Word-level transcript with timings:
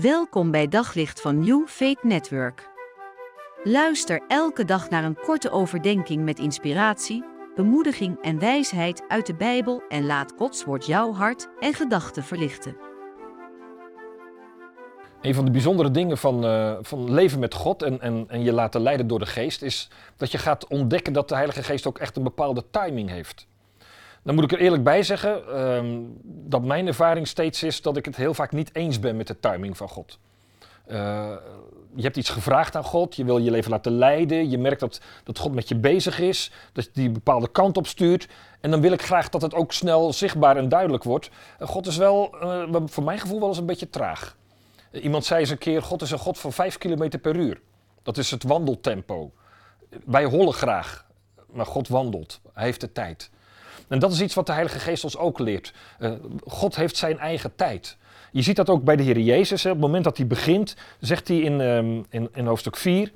Welkom 0.00 0.50
bij 0.50 0.68
Daglicht 0.68 1.20
van 1.20 1.38
New 1.38 1.66
Faith 1.66 2.02
Network. 2.02 2.68
Luister 3.64 4.20
elke 4.28 4.64
dag 4.64 4.90
naar 4.90 5.04
een 5.04 5.16
korte 5.16 5.50
overdenking 5.50 6.24
met 6.24 6.38
inspiratie, 6.38 7.24
bemoediging 7.54 8.22
en 8.22 8.38
wijsheid 8.38 9.04
uit 9.08 9.26
de 9.26 9.34
Bijbel 9.34 9.82
en 9.88 10.06
laat 10.06 10.32
Gods 10.36 10.64
woord 10.64 10.86
jouw 10.86 11.12
hart 11.12 11.48
en 11.60 11.74
gedachten 11.74 12.22
verlichten. 12.22 12.76
Een 15.20 15.34
van 15.34 15.44
de 15.44 15.50
bijzondere 15.50 15.90
dingen 15.90 16.18
van, 16.18 16.44
uh, 16.44 16.76
van 16.80 17.12
leven 17.12 17.38
met 17.38 17.54
God 17.54 17.82
en, 17.82 18.00
en, 18.00 18.24
en 18.28 18.42
je 18.42 18.52
laten 18.52 18.80
leiden 18.80 19.06
door 19.06 19.18
de 19.18 19.26
geest 19.26 19.62
is 19.62 19.90
dat 20.16 20.30
je 20.30 20.38
gaat 20.38 20.68
ontdekken 20.68 21.12
dat 21.12 21.28
de 21.28 21.34
Heilige 21.34 21.62
Geest 21.62 21.86
ook 21.86 21.98
echt 21.98 22.16
een 22.16 22.22
bepaalde 22.22 22.64
timing 22.70 23.10
heeft. 23.10 23.46
Dan 24.24 24.34
moet 24.34 24.44
ik 24.44 24.52
er 24.52 24.58
eerlijk 24.58 24.84
bij 24.84 25.02
zeggen 25.02 25.60
um, 25.60 26.18
dat 26.22 26.62
mijn 26.62 26.86
ervaring 26.86 27.28
steeds 27.28 27.62
is 27.62 27.82
dat 27.82 27.96
ik 27.96 28.04
het 28.04 28.16
heel 28.16 28.34
vaak 28.34 28.52
niet 28.52 28.74
eens 28.74 29.00
ben 29.00 29.16
met 29.16 29.26
de 29.26 29.40
timing 29.40 29.76
van 29.76 29.88
God. 29.88 30.18
Uh, 30.88 31.32
je 31.94 32.02
hebt 32.02 32.16
iets 32.16 32.30
gevraagd 32.30 32.76
aan 32.76 32.84
God, 32.84 33.16
je 33.16 33.24
wil 33.24 33.38
je 33.38 33.50
leven 33.50 33.70
laten 33.70 33.92
leiden, 33.92 34.50
je 34.50 34.58
merkt 34.58 34.80
dat, 34.80 35.00
dat 35.24 35.38
God 35.38 35.54
met 35.54 35.68
je 35.68 35.74
bezig 35.76 36.20
is, 36.20 36.50
dat 36.72 36.88
die 36.92 37.06
een 37.06 37.12
bepaalde 37.12 37.48
kant 37.48 37.76
op 37.76 37.86
stuurt. 37.86 38.28
En 38.60 38.70
dan 38.70 38.80
wil 38.80 38.92
ik 38.92 39.02
graag 39.02 39.28
dat 39.28 39.42
het 39.42 39.54
ook 39.54 39.72
snel 39.72 40.12
zichtbaar 40.12 40.56
en 40.56 40.68
duidelijk 40.68 41.04
wordt. 41.04 41.30
Uh, 41.60 41.68
God 41.68 41.86
is 41.86 41.96
wel, 41.96 42.34
uh, 42.42 42.82
voor 42.86 43.04
mijn 43.04 43.18
gevoel, 43.18 43.38
wel 43.38 43.48
eens 43.48 43.58
een 43.58 43.66
beetje 43.66 43.90
traag. 43.90 44.36
iemand 44.92 45.24
zei 45.24 45.40
eens 45.40 45.50
een 45.50 45.58
keer, 45.58 45.82
God 45.82 46.02
is 46.02 46.10
een 46.10 46.18
God 46.18 46.38
van 46.38 46.52
5 46.52 46.78
km 46.78 47.18
per 47.18 47.36
uur. 47.36 47.60
Dat 48.02 48.18
is 48.18 48.30
het 48.30 48.42
wandeltempo. 48.42 49.32
Wij 50.04 50.24
hollen 50.24 50.54
graag, 50.54 51.06
maar 51.52 51.66
God 51.66 51.88
wandelt. 51.88 52.40
Hij 52.52 52.64
heeft 52.64 52.80
de 52.80 52.92
tijd. 52.92 53.30
En 53.88 53.98
dat 53.98 54.12
is 54.12 54.20
iets 54.20 54.34
wat 54.34 54.46
de 54.46 54.52
Heilige 54.52 54.78
Geest 54.78 55.04
ons 55.04 55.16
ook 55.16 55.38
leert. 55.38 55.72
Uh, 55.98 56.12
God 56.46 56.76
heeft 56.76 56.96
zijn 56.96 57.18
eigen 57.18 57.54
tijd. 57.56 57.96
Je 58.34 58.42
ziet 58.42 58.56
dat 58.56 58.70
ook 58.70 58.84
bij 58.84 58.96
de 58.96 59.02
Heer 59.02 59.18
Jezus. 59.18 59.62
Hè. 59.62 59.70
Op 59.70 59.76
het 59.76 59.84
moment 59.84 60.04
dat 60.04 60.16
hij 60.16 60.26
begint, 60.26 60.76
zegt 61.00 61.28
hij 61.28 61.36
in, 61.36 61.60
um, 61.60 62.06
in, 62.08 62.28
in, 62.34 62.46
hoofdstuk 62.46 62.76
4, 62.76 63.12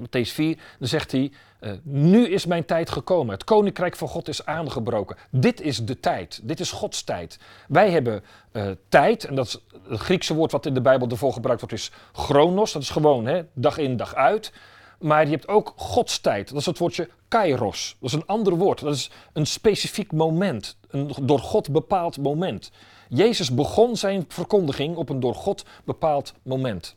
Matthäus 0.00 0.32
4, 0.32 0.56
dan 0.78 0.88
zegt 0.88 1.12
hij, 1.12 1.32
uh, 1.60 1.72
nu 1.82 2.28
is 2.28 2.46
mijn 2.46 2.64
tijd 2.64 2.90
gekomen. 2.90 3.34
Het 3.34 3.44
koninkrijk 3.44 3.96
van 3.96 4.08
God 4.08 4.28
is 4.28 4.46
aangebroken. 4.46 5.16
Dit 5.30 5.60
is 5.60 5.84
de 5.84 6.00
tijd. 6.00 6.40
Dit 6.42 6.60
is 6.60 6.70
Gods 6.70 7.02
tijd. 7.02 7.38
Wij 7.68 7.90
hebben 7.90 8.24
uh, 8.52 8.70
tijd, 8.88 9.24
en 9.24 9.34
dat 9.34 9.46
is 9.46 9.58
het 9.88 10.00
Griekse 10.00 10.34
woord 10.34 10.52
wat 10.52 10.66
in 10.66 10.74
de 10.74 10.80
Bijbel 10.80 11.08
ervoor 11.08 11.32
gebruikt 11.32 11.60
wordt, 11.60 11.76
is 11.76 11.90
chronos. 12.12 12.72
Dat 12.72 12.82
is 12.82 12.90
gewoon 12.90 13.26
hè, 13.26 13.42
dag 13.52 13.78
in, 13.78 13.96
dag 13.96 14.14
uit. 14.14 14.52
Maar 15.00 15.24
je 15.24 15.30
hebt 15.30 15.48
ook 15.48 15.72
Gods 15.76 16.18
tijd. 16.18 16.48
Dat 16.48 16.58
is 16.58 16.66
het 16.66 16.78
woordje 16.78 17.08
kairos. 17.28 17.96
Dat 18.00 18.10
is 18.10 18.16
een 18.16 18.26
ander 18.26 18.56
woord. 18.56 18.80
Dat 18.80 18.94
is 18.94 19.10
een 19.32 19.46
specifiek 19.46 20.12
moment. 20.12 20.76
Een 20.88 21.12
door 21.22 21.38
God 21.38 21.70
bepaald 21.70 22.18
moment. 22.18 22.70
Jezus 23.08 23.54
begon 23.54 23.96
zijn 23.96 24.24
verkondiging 24.28 24.96
op 24.96 25.08
een 25.08 25.20
door 25.20 25.34
God 25.34 25.64
bepaald 25.84 26.34
moment. 26.42 26.96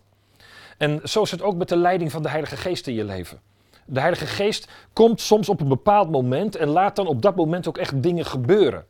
En 0.78 1.00
zo 1.04 1.22
is 1.22 1.32
het 1.32 1.42
ook 1.42 1.56
met 1.56 1.70
de 1.70 1.78
leiding 1.78 2.12
van 2.12 2.22
de 2.22 2.30
Heilige 2.30 2.58
Geest 2.58 2.88
in 2.88 2.94
je 2.94 3.04
leven. 3.04 3.40
De 3.86 4.00
Heilige 4.00 4.26
Geest 4.26 4.68
komt 4.94 5.22
soms 5.22 5.50
op 5.50 5.62
een 5.62 5.68
bepaald 5.68 6.12
moment 6.12 6.56
en 6.56 6.68
laat 6.68 6.96
dan 6.96 7.08
op 7.08 7.22
dat 7.22 7.36
moment 7.36 7.68
ook 7.68 7.78
echt 7.78 8.04
dingen 8.04 8.26
gebeuren. 8.26 8.86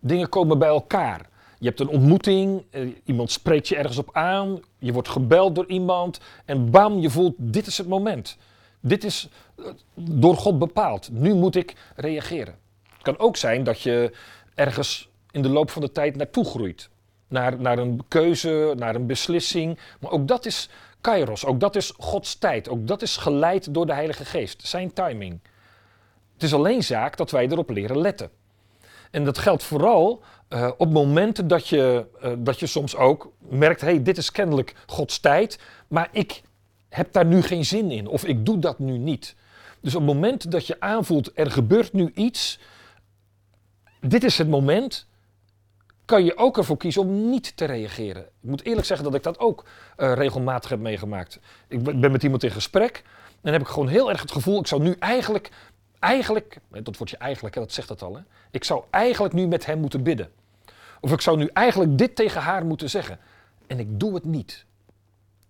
Dingen 0.00 0.28
komen 0.28 0.58
bij 0.58 0.68
elkaar. 0.68 1.28
Je 1.58 1.66
hebt 1.66 1.80
een 1.80 1.88
ontmoeting, 1.88 2.64
eh, 2.70 2.88
iemand 3.04 3.30
spreekt 3.30 3.68
je 3.68 3.76
ergens 3.76 3.98
op 3.98 4.08
aan, 4.12 4.60
je 4.78 4.92
wordt 4.92 5.08
gebeld 5.08 5.54
door 5.54 5.66
iemand 5.66 6.20
en 6.44 6.70
bam, 6.70 6.98
je 6.98 7.10
voelt 7.10 7.34
dit 7.36 7.66
is 7.66 7.78
het 7.78 7.88
moment. 7.88 8.36
Dit 8.86 9.04
is 9.04 9.28
eh, 9.56 9.64
door 9.94 10.36
God 10.36 10.58
bepaald. 10.58 11.08
Nu 11.12 11.34
moet 11.34 11.56
ik 11.56 11.74
reageren. 11.96 12.58
Het 12.92 13.02
kan 13.02 13.18
ook 13.18 13.36
zijn 13.36 13.64
dat 13.64 13.80
je 13.80 14.12
ergens 14.54 15.08
in 15.30 15.42
de 15.42 15.48
loop 15.48 15.70
van 15.70 15.82
de 15.82 15.92
tijd 15.92 16.16
naartoe 16.16 16.44
groeit. 16.44 16.88
Naar, 17.28 17.60
naar 17.60 17.78
een 17.78 18.04
keuze, 18.08 18.74
naar 18.76 18.94
een 18.94 19.06
beslissing. 19.06 19.78
Maar 20.00 20.10
ook 20.10 20.28
dat 20.28 20.46
is 20.46 20.68
kairos, 21.00 21.44
ook 21.44 21.60
dat 21.60 21.76
is 21.76 21.92
Gods 21.98 22.38
tijd. 22.38 22.68
Ook 22.68 22.86
dat 22.86 23.02
is 23.02 23.16
geleid 23.16 23.74
door 23.74 23.86
de 23.86 23.92
Heilige 23.92 24.24
Geest, 24.24 24.66
zijn 24.66 24.92
timing. 24.92 25.40
Het 26.32 26.42
is 26.42 26.54
alleen 26.54 26.82
zaak 26.82 27.16
dat 27.16 27.30
wij 27.30 27.48
erop 27.48 27.70
leren 27.70 27.98
letten. 27.98 28.30
En 29.10 29.24
dat 29.24 29.38
geldt 29.38 29.62
vooral 29.62 30.22
uh, 30.48 30.70
op 30.76 30.92
momenten 30.92 31.48
dat 31.48 31.68
je, 31.68 32.06
uh, 32.24 32.32
dat 32.38 32.60
je 32.60 32.66
soms 32.66 32.96
ook 32.96 33.32
merkt: 33.38 33.80
hé, 33.80 33.86
hey, 33.86 34.02
dit 34.02 34.16
is 34.16 34.30
kennelijk 34.30 34.74
Gods 34.86 35.18
tijd, 35.18 35.58
maar 35.88 36.08
ik 36.12 36.42
heb 36.96 37.12
daar 37.12 37.26
nu 37.26 37.42
geen 37.42 37.64
zin 37.64 37.90
in 37.90 38.06
of 38.06 38.24
ik 38.24 38.46
doe 38.46 38.58
dat 38.58 38.78
nu 38.78 38.98
niet. 38.98 39.34
Dus 39.80 39.94
op 39.94 40.00
het 40.00 40.14
moment 40.14 40.50
dat 40.50 40.66
je 40.66 40.80
aanvoelt, 40.80 41.30
er 41.34 41.50
gebeurt 41.50 41.92
nu 41.92 42.10
iets, 42.14 42.58
dit 44.00 44.24
is 44.24 44.38
het 44.38 44.48
moment, 44.48 45.06
kan 46.04 46.24
je 46.24 46.36
ook 46.36 46.56
ervoor 46.56 46.76
kiezen 46.76 47.02
om 47.02 47.30
niet 47.30 47.56
te 47.56 47.64
reageren. 47.64 48.22
Ik 48.22 48.48
moet 48.50 48.64
eerlijk 48.64 48.86
zeggen 48.86 49.04
dat 49.04 49.14
ik 49.14 49.22
dat 49.22 49.38
ook 49.38 49.64
uh, 49.96 50.12
regelmatig 50.12 50.70
heb 50.70 50.80
meegemaakt. 50.80 51.40
Ik 51.68 52.00
ben 52.00 52.12
met 52.12 52.22
iemand 52.22 52.42
in 52.42 52.50
gesprek 52.50 53.02
en 53.40 53.52
heb 53.52 53.60
ik 53.60 53.66
gewoon 53.66 53.88
heel 53.88 54.10
erg 54.10 54.20
het 54.20 54.32
gevoel, 54.32 54.60
ik 54.60 54.66
zou 54.66 54.82
nu 54.82 54.96
eigenlijk, 54.98 55.50
eigenlijk, 55.98 56.58
dat 56.82 56.96
wordt 56.96 57.12
je 57.12 57.18
eigenlijk, 57.18 57.54
dat 57.54 57.72
zegt 57.72 57.88
dat 57.88 58.02
al, 58.02 58.16
hè? 58.16 58.22
ik 58.50 58.64
zou 58.64 58.84
eigenlijk 58.90 59.34
nu 59.34 59.46
met 59.46 59.66
hem 59.66 59.80
moeten 59.80 60.02
bidden. 60.02 60.30
Of 61.00 61.12
ik 61.12 61.20
zou 61.20 61.36
nu 61.36 61.50
eigenlijk 61.52 61.98
dit 61.98 62.16
tegen 62.16 62.40
haar 62.40 62.66
moeten 62.66 62.90
zeggen. 62.90 63.18
En 63.66 63.78
ik 63.78 64.00
doe 64.00 64.14
het 64.14 64.24
niet. 64.24 64.64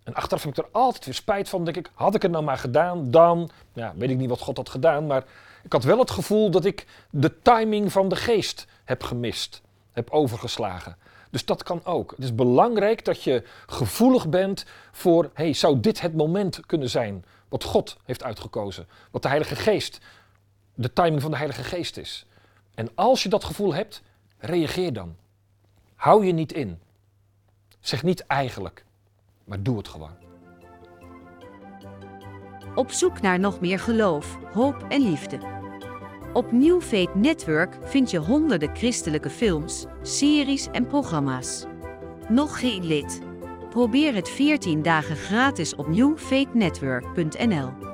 En 0.07 0.13
achteraf 0.13 0.43
heb 0.43 0.57
ik 0.57 0.63
er 0.63 0.69
altijd 0.71 1.05
weer 1.05 1.13
spijt 1.13 1.49
van. 1.49 1.65
Denk 1.65 1.77
ik, 1.77 1.89
had 1.93 2.15
ik 2.15 2.21
het 2.21 2.31
nou 2.31 2.43
maar 2.43 2.57
gedaan, 2.57 3.11
dan. 3.11 3.49
Ja, 3.73 3.93
weet 3.95 4.09
ik 4.09 4.17
niet 4.17 4.29
wat 4.29 4.39
God 4.39 4.57
had 4.57 4.69
gedaan. 4.69 5.07
Maar 5.07 5.23
ik 5.63 5.71
had 5.71 5.83
wel 5.83 5.99
het 5.99 6.11
gevoel 6.11 6.49
dat 6.49 6.65
ik 6.65 6.85
de 7.09 7.41
timing 7.41 7.91
van 7.91 8.09
de 8.09 8.15
geest 8.15 8.67
heb 8.83 9.03
gemist. 9.03 9.61
Heb 9.91 10.09
overgeslagen. 10.09 10.97
Dus 11.29 11.45
dat 11.45 11.63
kan 11.63 11.85
ook. 11.85 12.11
Het 12.11 12.23
is 12.23 12.35
belangrijk 12.35 13.05
dat 13.05 13.23
je 13.23 13.43
gevoelig 13.65 14.29
bent 14.29 14.65
voor. 14.91 15.29
hey, 15.33 15.53
zou 15.53 15.79
dit 15.79 16.01
het 16.01 16.15
moment 16.15 16.65
kunnen 16.65 16.89
zijn? 16.89 17.25
Wat 17.49 17.63
God 17.63 17.97
heeft 18.05 18.23
uitgekozen. 18.23 18.87
Wat 19.11 19.21
de 19.21 19.27
Heilige 19.27 19.55
Geest. 19.55 19.99
De 20.73 20.93
timing 20.93 21.21
van 21.21 21.31
de 21.31 21.37
Heilige 21.37 21.63
Geest 21.63 21.97
is. 21.97 22.25
En 22.75 22.89
als 22.95 23.23
je 23.23 23.29
dat 23.29 23.43
gevoel 23.43 23.73
hebt, 23.73 24.01
reageer 24.37 24.93
dan. 24.93 25.15
Hou 25.95 26.25
je 26.25 26.31
niet 26.31 26.53
in. 26.53 26.79
Zeg 27.79 28.03
niet 28.03 28.25
eigenlijk 28.25 28.85
maar 29.47 29.63
doe 29.63 29.77
het 29.77 29.87
gewoon. 29.87 30.15
Op 32.75 32.91
zoek 32.91 33.21
naar 33.21 33.39
nog 33.39 33.59
meer 33.59 33.79
geloof, 33.79 34.37
hoop 34.53 34.85
en 34.89 35.01
liefde. 35.01 35.39
Op 36.33 36.51
New 36.51 36.81
Network 37.13 37.77
vind 37.83 38.11
je 38.11 38.17
honderden 38.17 38.75
christelijke 38.75 39.29
films, 39.29 39.85
series 40.01 40.67
en 40.71 40.87
programma's. 40.87 41.65
Nog 42.29 42.59
geen 42.59 42.85
lid? 42.85 43.21
Probeer 43.69 44.15
het 44.15 44.29
14 44.29 44.81
dagen 44.81 45.15
gratis 45.15 45.75
op 45.75 45.87
newfaithnetwork.nl. 45.87 47.86